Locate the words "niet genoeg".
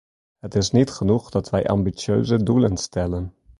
0.71-1.29